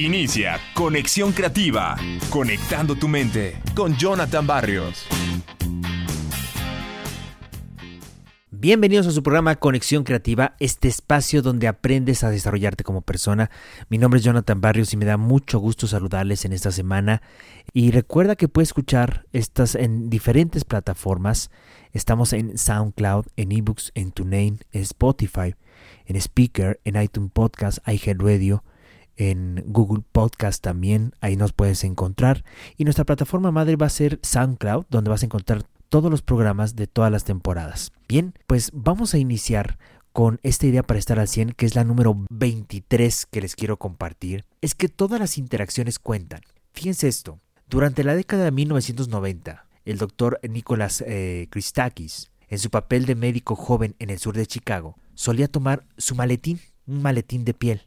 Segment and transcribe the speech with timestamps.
[0.00, 1.94] Inicia Conexión Creativa,
[2.30, 5.04] conectando tu mente con Jonathan Barrios.
[8.50, 13.50] Bienvenidos a su programa Conexión Creativa, este espacio donde aprendes a desarrollarte como persona.
[13.90, 17.20] Mi nombre es Jonathan Barrios y me da mucho gusto saludarles en esta semana.
[17.74, 21.50] Y recuerda que puedes escuchar estas en diferentes plataformas.
[21.92, 25.56] Estamos en SoundCloud, en eBooks, en TuneIn, en Spotify,
[26.06, 28.64] en Speaker, en iTunes Podcast, iHeartRadio,
[29.20, 31.12] en Google Podcast también.
[31.20, 32.42] Ahí nos puedes encontrar.
[32.78, 36.74] Y nuestra plataforma madre va a ser SoundCloud, donde vas a encontrar todos los programas
[36.74, 37.92] de todas las temporadas.
[38.08, 39.78] Bien, pues vamos a iniciar
[40.14, 43.76] con esta idea para estar al 100, que es la número 23 que les quiero
[43.76, 46.40] compartir, es que todas las interacciones cuentan.
[46.72, 53.04] Fíjense esto, durante la década de 1990, el doctor Nicholas eh, Christakis, en su papel
[53.04, 57.54] de médico joven en el sur de Chicago, solía tomar su maletín, un maletín de
[57.54, 57.82] piel,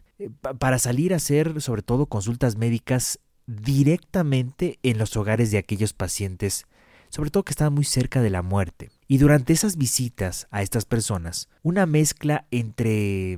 [0.59, 6.65] para salir a hacer sobre todo consultas médicas directamente en los hogares de aquellos pacientes
[7.13, 8.89] sobre todo que estaban muy cerca de la muerte.
[9.07, 13.37] Y durante esas visitas a estas personas, una mezcla entre,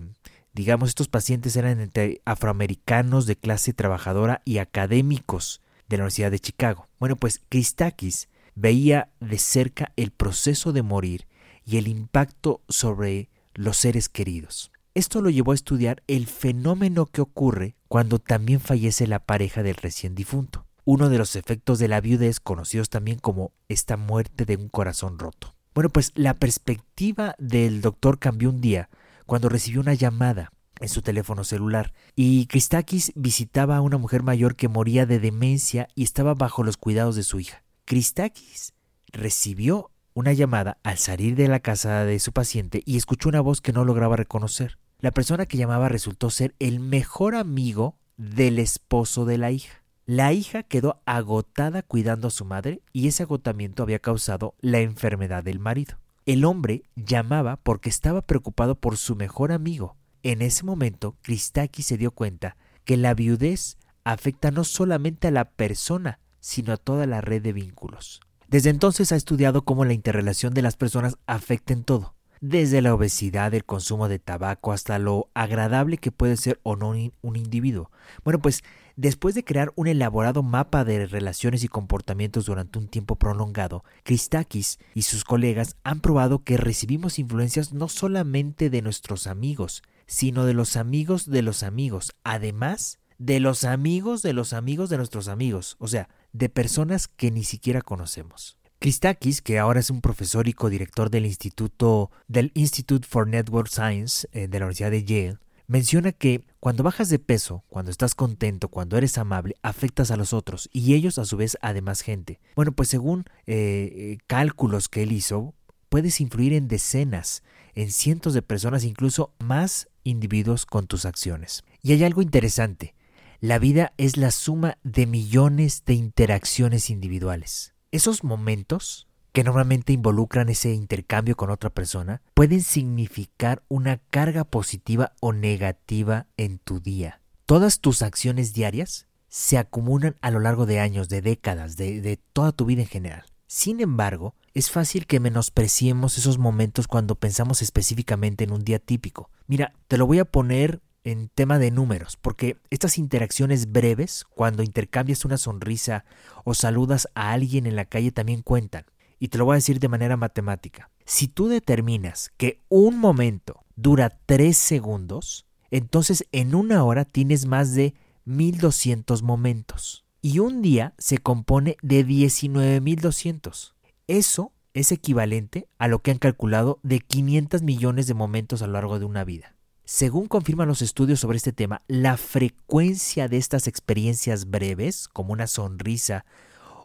[0.54, 6.40] digamos, estos pacientes eran entre afroamericanos de clase trabajadora y académicos de la Universidad de
[6.40, 6.88] Chicago.
[7.02, 11.28] Bueno, pues Christakis veía de cerca el proceso de morir
[11.66, 14.72] y el impacto sobre los seres queridos.
[14.96, 19.76] Esto lo llevó a estudiar el fenómeno que ocurre cuando también fallece la pareja del
[19.76, 24.56] recién difunto uno de los efectos de la viudez conocidos también como esta muerte de
[24.56, 25.56] un corazón roto.
[25.74, 28.90] Bueno, pues la perspectiva del doctor cambió un día
[29.26, 34.56] cuando recibió una llamada en su teléfono celular y Christakis visitaba a una mujer mayor
[34.56, 37.64] que moría de demencia y estaba bajo los cuidados de su hija.
[37.86, 38.74] Christakis
[39.08, 43.60] recibió una llamada al salir de la casa de su paciente y escuchó una voz
[43.60, 44.78] que no lograba reconocer.
[45.00, 49.84] La persona que llamaba resultó ser el mejor amigo del esposo de la hija.
[50.06, 55.44] La hija quedó agotada cuidando a su madre y ese agotamiento había causado la enfermedad
[55.44, 55.98] del marido.
[56.26, 59.96] El hombre llamaba porque estaba preocupado por su mejor amigo.
[60.24, 65.46] En ese momento, Kristaki se dio cuenta que la viudez afecta no solamente a la
[65.46, 68.22] persona, sino a toda la red de vínculos.
[68.48, 72.94] Desde entonces ha estudiado cómo la interrelación de las personas afecta en todo, desde la
[72.94, 76.90] obesidad, el consumo de tabaco, hasta lo agradable que puede ser o no
[77.22, 77.92] un individuo.
[78.24, 78.64] Bueno, pues
[78.98, 84.80] Después de crear un elaborado mapa de relaciones y comportamientos durante un tiempo prolongado, Christakis
[84.94, 90.54] y sus colegas han probado que recibimos influencias no solamente de nuestros amigos, sino de
[90.54, 95.76] los amigos de los amigos, además de los amigos de los amigos de nuestros amigos,
[95.80, 98.58] o sea, de personas que ni siquiera conocemos.
[98.86, 104.28] Christakis, que ahora es un profesor y codirector del Instituto del Institute for Network Science
[104.32, 108.68] eh, de la Universidad de Yale, menciona que cuando bajas de peso, cuando estás contento,
[108.68, 112.40] cuando eres amable, afectas a los otros y ellos a su vez a demás gente.
[112.56, 115.56] Bueno, pues según eh, eh, cálculos que él hizo,
[115.90, 117.42] puedes influir en decenas,
[117.74, 121.64] en cientos de personas, incluso más individuos con tus acciones.
[121.82, 122.94] Y hay algo interesante.
[123.40, 127.75] La vida es la suma de millones de interacciones individuales.
[127.96, 135.14] Esos momentos que normalmente involucran ese intercambio con otra persona, pueden significar una carga positiva
[135.22, 137.22] o negativa en tu día.
[137.46, 142.52] Todas tus acciones diarias se acumulan a lo largo de años, de décadas, de, toda
[142.52, 143.24] tu vida en general.
[143.48, 149.30] Sin embargo, es fácil que menospreciemos esos momentos cuando pensamos específicamente en un día típico.
[149.48, 154.64] Mira, te lo voy a poner en tema de números, porque estas interacciones breves, cuando
[154.64, 156.04] intercambias una sonrisa
[156.44, 158.86] o saludas a alguien en la calle, también cuentan.
[159.20, 160.90] Y te lo voy a decir de manera matemática.
[161.06, 167.74] Si tú determinas que un momento dura 3 segundos, entonces en una hora tienes más
[167.74, 167.94] de
[168.26, 170.06] 1200 momentos.
[170.22, 173.76] Y un día se compone de 19200.
[174.08, 178.74] Eso es equivalente a lo que han calculado de 500 millones de momentos a lo
[178.74, 179.55] largo de una vida.
[179.88, 185.46] Según confirman los estudios sobre este tema, la frecuencia de estas experiencias breves, como una
[185.46, 186.26] sonrisa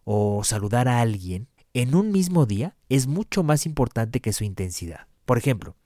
[0.04, 5.06] o saludar a alguien, en un mismo día es mucho más importante que su intensidad.
[5.24, 5.76] Por ejemplo,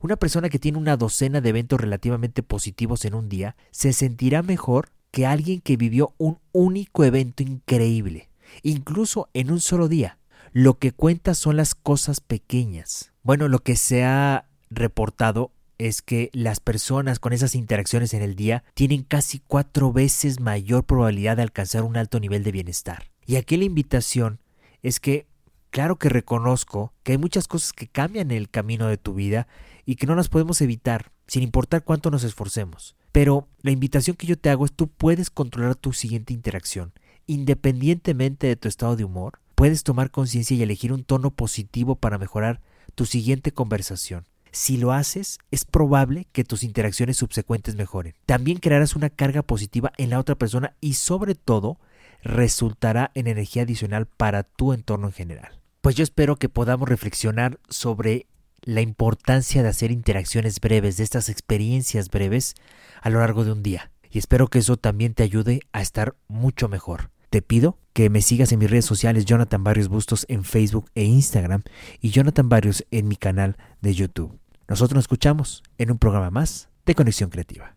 [0.00, 4.42] una persona que tiene una docena de eventos relativamente positivos en un día se sentirá
[4.42, 8.30] mejor que alguien que vivió un único evento increíble,
[8.64, 10.18] incluso en un solo día.
[10.52, 13.12] Lo que cuenta son las cosas pequeñas.
[13.22, 18.36] Bueno, lo que se ha reportado es que las personas con esas interacciones en el
[18.36, 23.10] día tienen casi cuatro veces mayor probabilidad de alcanzar un alto nivel de bienestar.
[23.26, 24.40] Y aquí la invitación
[24.82, 25.26] es que
[25.74, 29.48] Claro que reconozco que hay muchas cosas que cambian el camino de tu vida
[29.84, 32.94] y que no las podemos evitar, sin importar cuánto nos esforcemos.
[33.10, 36.92] Pero la invitación que yo te hago es tú puedes controlar tu siguiente interacción.
[37.26, 42.18] Independientemente de tu estado de humor, puedes tomar conciencia y elegir un tono positivo para
[42.18, 42.60] mejorar
[42.94, 44.28] tu siguiente conversación.
[44.54, 48.14] Si lo haces, es probable que tus interacciones subsecuentes mejoren.
[48.24, 51.80] También crearás una carga positiva en la otra persona y sobre todo
[52.22, 55.60] resultará en energía adicional para tu entorno en general.
[55.80, 58.28] Pues yo espero que podamos reflexionar sobre
[58.62, 62.54] la importancia de hacer interacciones breves, de estas experiencias breves
[63.02, 63.90] a lo largo de un día.
[64.08, 67.10] Y espero que eso también te ayude a estar mucho mejor.
[67.28, 71.02] Te pido que me sigas en mis redes sociales Jonathan Barrios Bustos en Facebook e
[71.02, 71.64] Instagram
[72.00, 74.38] y Jonathan Barrios en mi canal de YouTube.
[74.68, 77.76] Nosotros nos escuchamos en un programa más de Conexión Creativa.